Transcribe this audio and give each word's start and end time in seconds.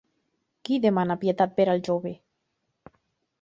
Qui 0.69 0.79
demana 0.85 1.17
pietat 1.25 1.53
per 1.59 1.67
al 1.75 1.83
jove? 1.89 2.15